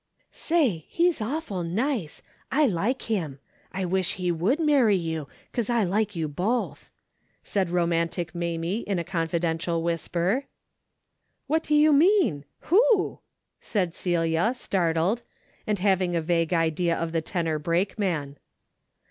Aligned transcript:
"Say, 0.47 0.87
he's 0.89 1.21
awful 1.21 1.63
nice. 1.63 2.23
I 2.51 2.65
like 2.65 3.03
him. 3.03 3.37
I 3.71 3.85
wish 3.85 4.17
DAILY 4.17 4.31
BATE.^' 4.31 4.37
281 4.39 4.39
he 4.39 4.41
would 4.41 4.65
marry 4.65 4.95
you, 4.95 5.27
'cause 5.53 5.69
I 5.69 5.83
like 5.83 6.15
you 6.15 6.27
both," 6.27 6.89
said 7.43 7.69
romantic 7.69 8.33
Mamie, 8.33 8.79
in 8.79 8.97
a 8.97 9.03
confidential 9.03 9.83
whis 9.83 10.07
per." 10.07 10.45
What 11.45 11.61
do 11.61 11.75
you 11.75 11.93
mean? 11.93 12.45
Who?" 12.61 13.19
said 13.61 13.93
Celia, 13.93 14.53
startled, 14.55 15.21
and 15.67 15.77
having 15.77 16.15
a 16.15 16.21
vague 16.23 16.51
idea 16.51 16.97
of 16.97 17.11
the 17.11 17.21
tenor 17.21 17.59
brakeman. 17.59 18.37